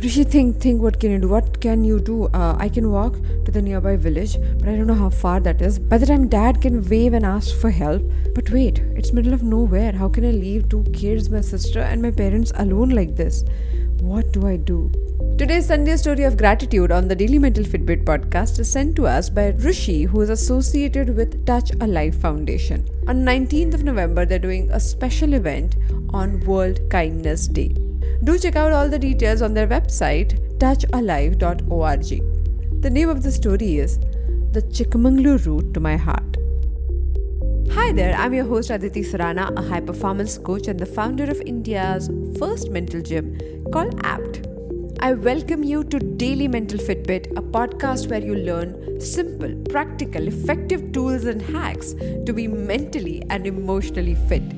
Rishi, 0.00 0.22
think, 0.22 0.60
think, 0.60 0.80
what 0.80 1.00
can 1.00 1.10
you 1.10 1.18
do? 1.18 1.28
What 1.28 1.60
can 1.60 1.82
you 1.82 1.98
do? 1.98 2.26
Uh, 2.26 2.54
I 2.56 2.68
can 2.68 2.92
walk 2.92 3.14
to 3.44 3.50
the 3.50 3.60
nearby 3.60 3.96
village, 3.96 4.36
but 4.60 4.68
I 4.68 4.76
don't 4.76 4.86
know 4.86 4.94
how 4.94 5.10
far 5.10 5.40
that 5.40 5.60
is. 5.60 5.80
By 5.80 5.98
the 5.98 6.06
time 6.06 6.28
dad 6.28 6.60
can 6.60 6.88
wave 6.88 7.14
and 7.14 7.26
ask 7.26 7.56
for 7.56 7.70
help. 7.70 8.04
But 8.32 8.48
wait, 8.50 8.78
it's 8.94 9.12
middle 9.12 9.34
of 9.34 9.42
nowhere. 9.42 9.90
How 9.90 10.08
can 10.08 10.24
I 10.24 10.30
leave 10.30 10.68
two 10.68 10.84
kids, 10.92 11.28
my 11.30 11.40
sister, 11.40 11.80
and 11.80 12.00
my 12.00 12.12
parents 12.12 12.52
alone 12.54 12.90
like 12.90 13.16
this? 13.16 13.44
What 13.98 14.30
do 14.30 14.46
I 14.46 14.56
do? 14.56 14.92
Today's 15.36 15.66
Sunday 15.66 15.96
story 15.96 16.22
of 16.22 16.36
gratitude 16.36 16.92
on 16.92 17.08
the 17.08 17.16
Daily 17.16 17.40
Mental 17.40 17.64
Fitbit 17.64 18.04
podcast 18.04 18.60
is 18.60 18.70
sent 18.70 18.94
to 18.96 19.08
us 19.08 19.28
by 19.28 19.48
Rishi, 19.48 20.04
who 20.04 20.20
is 20.20 20.30
associated 20.30 21.16
with 21.16 21.44
Touch 21.44 21.72
a 21.80 21.88
Life 21.88 22.20
Foundation. 22.20 22.88
On 23.08 23.24
19th 23.24 23.74
of 23.74 23.82
November, 23.82 24.24
they're 24.24 24.38
doing 24.38 24.70
a 24.70 24.78
special 24.78 25.34
event 25.34 25.74
on 26.10 26.38
World 26.44 26.88
Kindness 26.88 27.48
Day. 27.48 27.74
Do 28.28 28.38
check 28.38 28.56
out 28.56 28.72
all 28.72 28.90
the 28.90 28.98
details 28.98 29.40
on 29.40 29.54
their 29.54 29.66
website 29.66 30.32
touchalife.org. 30.58 32.82
The 32.82 32.90
name 32.90 33.08
of 33.08 33.22
the 33.22 33.32
story 33.32 33.78
is 33.78 33.98
The 34.52 34.60
Chikmagalur 34.70 35.46
Route 35.46 35.72
to 35.72 35.80
My 35.80 35.96
Heart. 35.96 36.36
Hi 37.72 37.90
there, 37.92 38.14
I'm 38.14 38.34
your 38.34 38.44
host 38.44 38.68
Aditi 38.68 39.00
Surana, 39.00 39.50
a 39.56 39.62
high 39.62 39.80
performance 39.80 40.36
coach 40.36 40.68
and 40.68 40.78
the 40.78 40.84
founder 40.84 41.24
of 41.24 41.40
India's 41.46 42.10
first 42.38 42.70
mental 42.70 43.00
gym 43.00 43.38
called 43.72 43.98
APT. 44.04 44.46
I 45.00 45.14
welcome 45.14 45.62
you 45.62 45.82
to 45.84 45.98
Daily 45.98 46.48
Mental 46.48 46.78
Fitbit, 46.78 47.30
a 47.38 47.40
podcast 47.40 48.10
where 48.10 48.22
you 48.22 48.34
learn 48.34 49.00
simple, 49.00 49.54
practical, 49.70 50.28
effective 50.28 50.92
tools 50.92 51.24
and 51.24 51.40
hacks 51.40 51.94
to 52.26 52.34
be 52.34 52.46
mentally 52.46 53.22
and 53.30 53.46
emotionally 53.46 54.16
fit. 54.28 54.57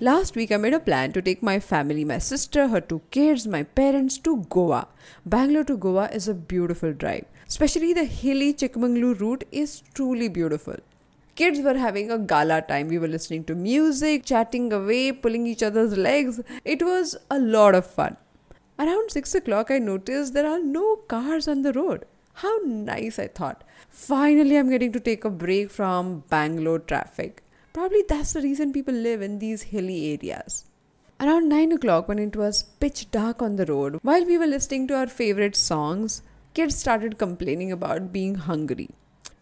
Last 0.00 0.34
week, 0.34 0.50
I 0.50 0.56
made 0.56 0.74
a 0.74 0.80
plan 0.80 1.12
to 1.12 1.22
take 1.22 1.40
my 1.40 1.60
family, 1.60 2.04
my 2.04 2.18
sister, 2.18 2.66
her 2.66 2.80
two 2.80 3.00
kids, 3.12 3.46
my 3.46 3.62
parents 3.62 4.18
to 4.18 4.44
Goa. 4.50 4.88
Bangalore 5.24 5.62
to 5.64 5.76
Goa 5.76 6.08
is 6.12 6.26
a 6.26 6.34
beautiful 6.34 6.92
drive. 6.92 7.26
Especially 7.46 7.92
the 7.92 8.02
hilly 8.02 8.52
Chikmagalur 8.52 9.20
route 9.20 9.44
is 9.52 9.84
truly 9.94 10.26
beautiful. 10.26 10.74
Kids 11.36 11.60
were 11.60 11.78
having 11.78 12.10
a 12.10 12.18
gala 12.18 12.62
time. 12.62 12.88
We 12.88 12.98
were 12.98 13.06
listening 13.06 13.44
to 13.44 13.54
music, 13.54 14.24
chatting 14.24 14.72
away, 14.72 15.12
pulling 15.12 15.46
each 15.46 15.62
other's 15.62 15.96
legs. 15.96 16.40
It 16.64 16.82
was 16.82 17.16
a 17.30 17.38
lot 17.38 17.76
of 17.76 17.86
fun. 17.86 18.16
Around 18.80 19.12
6 19.12 19.32
o'clock, 19.36 19.70
I 19.70 19.78
noticed 19.78 20.34
there 20.34 20.50
are 20.50 20.58
no 20.58 20.96
cars 21.06 21.46
on 21.46 21.62
the 21.62 21.72
road. 21.72 22.04
How 22.34 22.58
nice, 22.64 23.20
I 23.20 23.28
thought. 23.28 23.62
Finally, 23.90 24.56
I'm 24.56 24.70
getting 24.70 24.90
to 24.90 24.98
take 24.98 25.24
a 25.24 25.30
break 25.30 25.70
from 25.70 26.24
Bangalore 26.28 26.80
traffic. 26.80 27.43
Probably 27.74 28.04
that's 28.08 28.34
the 28.34 28.40
reason 28.40 28.72
people 28.72 28.94
live 28.94 29.20
in 29.20 29.40
these 29.40 29.62
hilly 29.64 30.12
areas. 30.12 30.64
Around 31.18 31.48
9 31.48 31.72
o'clock, 31.72 32.06
when 32.06 32.20
it 32.20 32.36
was 32.36 32.62
pitch 32.78 33.10
dark 33.10 33.42
on 33.42 33.56
the 33.56 33.66
road, 33.66 33.98
while 34.02 34.24
we 34.24 34.38
were 34.38 34.46
listening 34.46 34.86
to 34.86 34.94
our 34.94 35.08
favorite 35.08 35.56
songs, 35.56 36.22
kids 36.54 36.76
started 36.76 37.18
complaining 37.18 37.72
about 37.72 38.12
being 38.12 38.36
hungry. 38.36 38.90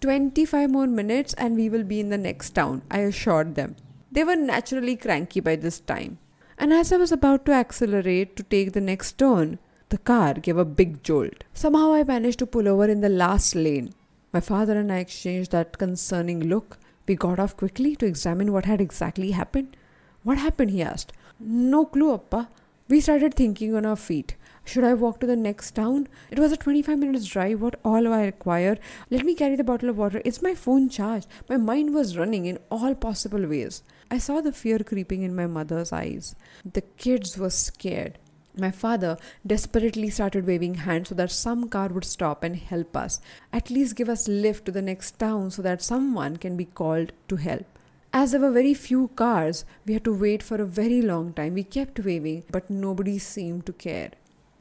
25 0.00 0.70
more 0.70 0.86
minutes 0.86 1.34
and 1.34 1.56
we 1.56 1.68
will 1.68 1.84
be 1.84 2.00
in 2.00 2.08
the 2.08 2.16
next 2.16 2.54
town, 2.54 2.80
I 2.90 3.00
assured 3.00 3.54
them. 3.54 3.76
They 4.10 4.24
were 4.24 4.34
naturally 4.34 4.96
cranky 4.96 5.40
by 5.40 5.56
this 5.56 5.80
time. 5.80 6.16
And 6.56 6.72
as 6.72 6.90
I 6.90 6.96
was 6.96 7.12
about 7.12 7.44
to 7.46 7.52
accelerate 7.52 8.34
to 8.36 8.42
take 8.42 8.72
the 8.72 8.80
next 8.80 9.18
turn, 9.18 9.58
the 9.90 9.98
car 9.98 10.32
gave 10.32 10.56
a 10.56 10.64
big 10.64 11.02
jolt. 11.02 11.44
Somehow 11.52 11.92
I 11.92 12.02
managed 12.04 12.38
to 12.38 12.46
pull 12.46 12.66
over 12.66 12.88
in 12.88 13.02
the 13.02 13.10
last 13.10 13.54
lane. 13.54 13.92
My 14.32 14.40
father 14.40 14.78
and 14.78 14.90
I 14.90 15.00
exchanged 15.00 15.50
that 15.50 15.76
concerning 15.76 16.40
look 16.40 16.78
we 17.06 17.14
got 17.16 17.38
off 17.38 17.56
quickly 17.56 17.96
to 17.96 18.06
examine 18.06 18.52
what 18.52 18.64
had 18.64 18.80
exactly 18.80 19.32
happened. 19.32 19.76
What 20.22 20.38
happened? 20.38 20.70
he 20.70 20.82
asked. 20.82 21.12
No 21.40 21.84
clue, 21.84 22.14
Appa. 22.14 22.48
We 22.88 23.00
started 23.00 23.34
thinking 23.34 23.74
on 23.74 23.86
our 23.86 23.96
feet. 23.96 24.36
Should 24.64 24.84
I 24.84 24.94
walk 24.94 25.18
to 25.20 25.26
the 25.26 25.34
next 25.34 25.72
town? 25.72 26.08
It 26.30 26.38
was 26.38 26.52
a 26.52 26.56
25 26.56 26.96
minutes 26.98 27.26
drive. 27.26 27.60
What 27.60 27.80
all 27.84 28.12
I 28.12 28.26
require? 28.26 28.78
Let 29.10 29.24
me 29.24 29.34
carry 29.34 29.56
the 29.56 29.64
bottle 29.64 29.88
of 29.88 29.98
water. 29.98 30.22
It's 30.24 30.42
my 30.42 30.54
phone 30.54 30.88
charged. 30.88 31.26
My 31.48 31.56
mind 31.56 31.92
was 31.92 32.16
running 32.16 32.46
in 32.46 32.58
all 32.70 32.94
possible 32.94 33.44
ways. 33.46 33.82
I 34.10 34.18
saw 34.18 34.40
the 34.40 34.52
fear 34.52 34.78
creeping 34.78 35.22
in 35.22 35.34
my 35.34 35.46
mother's 35.46 35.92
eyes. 35.92 36.36
The 36.70 36.82
kids 36.82 37.36
were 37.36 37.50
scared. 37.50 38.18
My 38.56 38.70
father 38.70 39.16
desperately 39.46 40.10
started 40.10 40.46
waving 40.46 40.74
hands 40.74 41.08
so 41.08 41.14
that 41.14 41.30
some 41.30 41.68
car 41.68 41.88
would 41.88 42.04
stop 42.04 42.42
and 42.42 42.56
help 42.56 42.96
us, 42.96 43.20
at 43.52 43.70
least 43.70 43.96
give 43.96 44.10
us 44.10 44.28
lift 44.28 44.66
to 44.66 44.72
the 44.72 44.82
next 44.82 45.18
town 45.18 45.50
so 45.50 45.62
that 45.62 45.82
someone 45.82 46.36
can 46.36 46.56
be 46.56 46.66
called 46.66 47.12
to 47.28 47.36
help. 47.36 47.64
As 48.12 48.32
there 48.32 48.40
were 48.42 48.50
very 48.50 48.74
few 48.74 49.08
cars, 49.16 49.64
we 49.86 49.94
had 49.94 50.04
to 50.04 50.12
wait 50.12 50.42
for 50.42 50.60
a 50.60 50.66
very 50.66 51.00
long 51.00 51.32
time. 51.32 51.54
We 51.54 51.64
kept 51.64 51.98
waving, 51.98 52.44
but 52.50 52.68
nobody 52.68 53.18
seemed 53.18 53.64
to 53.66 53.72
care. 53.72 54.10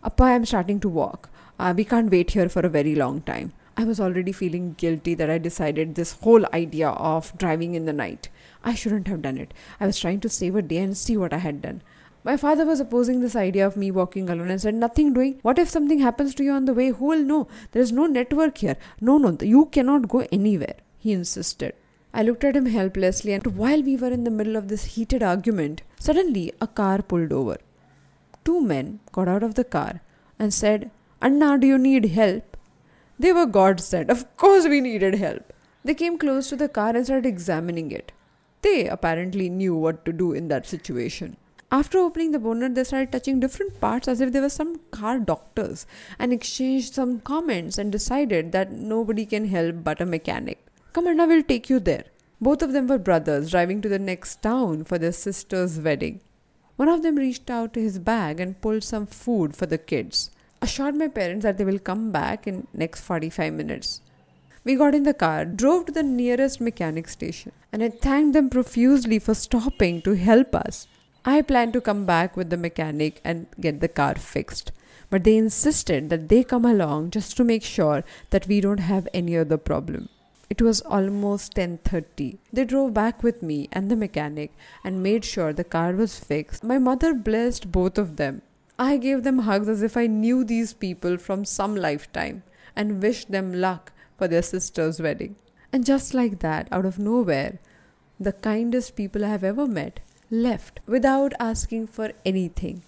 Appa, 0.06 0.24
I'm 0.24 0.46
starting 0.46 0.80
to 0.80 0.90
walk. 0.90 1.30
Uh, 1.60 1.74
we 1.76 1.84
can't 1.84 2.10
wait 2.10 2.32
here 2.32 2.48
for 2.48 2.62
a 2.62 2.70
very 2.70 2.96
long 2.96 3.22
time. 3.22 3.52
I 3.76 3.84
was 3.84 4.00
already 4.00 4.32
feeling 4.32 4.76
guilty 4.78 5.16
that 5.16 5.30
I 5.30 5.38
decided 5.38 5.96
this 5.96 6.14
whole 6.14 6.46
idea 6.54 6.90
of 6.90 7.38
driving 7.38 7.76
in 7.76 7.86
the 7.86 7.94
night. 7.94 8.30
I 8.64 8.74
shouldn't 8.74 9.08
have 9.08 9.22
done 9.22 9.38
it. 9.38 9.54
I 9.80 9.86
was 9.86 10.00
trying 10.00 10.22
to 10.22 10.30
save 10.30 10.56
a 10.56 10.62
day 10.62 10.78
and 10.78 10.96
see 10.96 11.18
what 11.18 11.34
I 11.34 11.40
had 11.40 11.62
done. 11.62 11.82
My 12.24 12.38
father 12.38 12.66
was 12.66 12.80
opposing 12.80 13.20
this 13.20 13.36
idea 13.36 13.66
of 13.66 13.76
me 13.76 13.90
walking 13.90 14.30
alone 14.30 14.52
and 14.52 14.62
said, 14.62 14.76
Nothing 14.76 15.14
doing. 15.14 15.40
What 15.42 15.58
if 15.58 15.70
something 15.70 16.00
happens 16.00 16.36
to 16.36 16.44
you 16.44 16.52
on 16.52 16.66
the 16.66 16.74
way? 16.74 16.90
Who 16.90 17.06
will 17.06 17.24
know? 17.24 17.48
There 17.72 17.82
is 17.82 17.92
no 17.92 18.06
network 18.06 18.60
here. 18.60 18.78
No, 19.00 19.18
no, 19.18 19.36
you 19.42 19.66
cannot 19.66 20.08
go 20.08 20.28
anywhere, 20.32 20.76
he 21.00 21.14
insisted. 21.14 21.74
I 22.14 22.22
looked 22.24 22.44
at 22.44 22.56
him 22.56 22.68
helplessly, 22.68 23.34
and 23.34 23.46
while 23.58 23.82
we 23.82 23.96
were 23.96 24.10
in 24.10 24.24
the 24.24 24.30
middle 24.30 24.56
of 24.56 24.68
this 24.68 24.84
heated 24.96 25.24
argument, 25.24 25.82
suddenly 26.00 26.54
a 26.62 26.68
car 26.68 27.02
pulled 27.02 27.32
over. 27.32 27.58
Two 28.46 28.62
men 28.62 29.00
got 29.12 29.28
out 29.28 29.44
of 29.44 29.56
the 29.56 29.64
car 29.64 30.02
and 30.38 30.54
said, 30.54 30.92
Anna, 31.22 31.58
do 31.58 31.66
you 31.66 31.78
need 31.78 32.06
help? 32.06 32.58
They 33.18 33.32
were 33.32 33.46
godsend. 33.46 34.10
Of 34.12 34.36
course, 34.38 34.68
we 34.68 34.82
needed 34.82 35.16
help. 35.16 35.54
They 35.84 35.94
came 35.94 36.18
close 36.18 36.50
to 36.50 36.56
the 36.56 36.70
car 36.70 36.96
and 36.96 37.06
started 37.06 37.26
examining 37.26 37.92
it. 37.92 38.12
They 38.62 38.88
apparently 38.88 39.50
knew 39.50 39.76
what 39.76 40.06
to 40.06 40.14
do 40.14 40.34
in 40.34 40.48
that 40.50 40.68
situation. 40.68 41.38
After 41.74 42.00
opening 42.00 42.32
the 42.32 42.40
bonnet, 42.40 42.76
they 42.76 42.84
started 42.84 43.14
touching 43.14 43.40
different 43.40 43.80
parts 43.80 44.10
as 44.10 44.20
if 44.20 44.34
they 44.34 44.42
were 44.42 44.50
some 44.50 44.82
car 44.92 45.20
doctors 45.20 45.86
and 46.20 46.34
exchanged 46.34 46.94
some 46.94 47.22
comments 47.22 47.78
and 47.78 47.94
decided 47.94 48.52
that 48.52 48.74
nobody 48.74 49.26
can 49.26 49.46
help 49.46 49.82
but 49.82 50.02
a 50.02 50.06
mechanic. 50.06 50.66
Commander 50.92 51.28
will 51.28 51.44
take 51.44 51.70
you 51.70 51.80
there. 51.80 52.04
Both 52.42 52.62
of 52.62 52.74
them 52.74 52.88
were 52.88 52.98
brothers 52.98 53.52
driving 53.52 53.82
to 53.84 53.88
the 53.88 54.00
next 54.00 54.42
town 54.42 54.84
for 54.84 54.98
their 54.98 55.14
sister's 55.14 55.80
wedding. 55.80 56.20
One 56.76 56.90
of 56.90 57.04
them 57.04 57.16
reached 57.16 57.50
out 57.50 57.74
to 57.76 57.82
his 57.82 58.00
bag 58.00 58.42
and 58.42 58.60
pulled 58.60 58.84
some 58.84 59.06
food 59.06 59.56
for 59.56 59.66
the 59.66 59.78
kids. 59.78 60.30
Assured 60.62 60.96
my 60.96 61.08
parents 61.08 61.44
that 61.44 61.58
they 61.58 61.64
will 61.64 61.80
come 61.80 62.12
back 62.12 62.48
in 62.48 62.68
next 62.74 63.00
45 63.00 63.54
minutes. 63.54 64.02
We 64.66 64.76
got 64.76 64.94
in 64.94 65.04
the 65.04 65.14
car, 65.14 65.46
drove 65.46 65.86
to 65.86 65.94
the 65.94 66.04
nearest 66.04 66.60
mechanic 66.60 67.08
station, 67.08 67.54
and 67.72 67.82
I 67.82 67.90
thanked 67.90 68.34
them 68.34 68.50
profusely 68.50 69.20
for 69.20 69.34
stopping 69.34 70.02
to 70.02 70.16
help 70.16 70.54
us. 70.54 70.88
I 71.24 71.44
planned 71.44 71.74
to 71.74 71.82
come 71.82 72.06
back 72.06 72.36
with 72.36 72.50
the 72.50 72.58
mechanic 72.58 73.22
and 73.24 73.46
get 73.60 73.80
the 73.80 73.88
car 73.88 74.16
fixed. 74.16 74.72
But 75.12 75.24
they 75.24 75.38
insisted 75.38 76.10
that 76.10 76.30
they 76.30 76.44
come 76.44 76.66
along 76.66 77.12
just 77.12 77.38
to 77.38 77.44
make 77.44 77.64
sure 77.64 78.04
that 78.32 78.48
we 78.48 78.60
don't 78.60 78.80
have 78.80 79.08
any 79.14 79.38
other 79.38 79.58
problem. 79.58 80.10
It 80.50 80.62
was 80.62 80.82
almost 80.82 81.54
10:30. 81.56 82.40
They 82.52 82.66
drove 82.66 82.94
back 82.96 83.22
with 83.22 83.44
me 83.44 83.70
and 83.72 83.92
the 83.92 83.96
mechanic 83.96 84.52
and 84.84 85.04
made 85.04 85.24
sure 85.24 85.54
the 85.54 85.64
car 85.64 85.94
was 85.94 86.18
fixed. 86.18 86.64
My 86.64 86.80
mother 86.80 87.14
blessed 87.14 87.72
both 87.72 87.98
of 87.98 88.16
them. 88.16 88.42
I 88.80 88.98
gave 88.98 89.24
them 89.24 89.40
hugs 89.40 89.70
as 89.70 89.84
if 89.84 89.96
I 89.96 90.08
knew 90.08 90.44
these 90.44 90.74
people 90.74 91.18
from 91.18 91.46
some 91.46 91.76
lifetime 91.76 92.44
and 92.76 93.02
wished 93.02 93.32
them 93.32 93.54
luck 93.54 93.92
for 94.18 94.28
their 94.28 94.42
sister's 94.42 95.00
wedding. 95.00 95.36
And 95.72 95.86
just 95.86 96.14
like 96.14 96.40
that, 96.40 96.68
out 96.72 96.86
of 96.86 96.98
nowhere, 97.00 97.60
the 98.20 98.34
kindest 98.34 98.96
people 98.96 99.24
I 99.24 99.30
have 99.30 99.44
ever 99.44 99.68
met 99.68 100.00
left 100.32 100.80
without 100.88 101.34
asking 101.40 101.88
for 101.88 102.12
anything. 102.26 102.82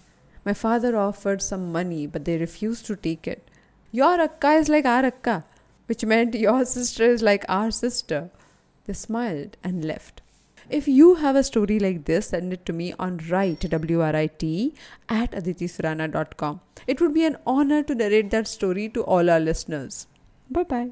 My 0.45 0.53
father 0.53 0.97
offered 0.97 1.41
some 1.41 1.71
money, 1.71 2.07
but 2.07 2.25
they 2.25 2.37
refused 2.37 2.85
to 2.87 2.95
take 2.95 3.27
it. 3.27 3.49
Your 3.91 4.19
akka 4.19 4.53
is 4.53 4.69
like 4.69 4.85
our 4.85 5.05
akka, 5.05 5.45
which 5.85 6.05
meant 6.05 6.33
your 6.47 6.65
sister 6.65 7.03
is 7.03 7.21
like 7.21 7.45
our 7.47 7.69
sister. 7.69 8.29
They 8.85 8.93
smiled 8.93 9.57
and 9.63 9.85
left. 9.85 10.21
If 10.69 10.87
you 10.87 11.15
have 11.15 11.35
a 11.35 11.43
story 11.43 11.77
like 11.77 12.05
this, 12.05 12.27
send 12.27 12.53
it 12.53 12.65
to 12.65 12.73
me 12.73 12.93
on 12.97 13.19
write, 13.29 13.69
W-R-I-T, 13.69 14.73
at 15.09 15.31
aditisurana.com. 15.31 16.61
It 16.87 17.01
would 17.01 17.13
be 17.13 17.25
an 17.25 17.37
honor 17.45 17.83
to 17.83 17.93
narrate 17.93 18.31
that 18.31 18.47
story 18.47 18.89
to 18.89 19.03
all 19.03 19.29
our 19.29 19.39
listeners. 19.41 20.07
Bye-bye. 20.49 20.91